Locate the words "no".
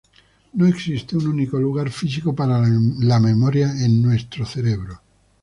0.53-0.65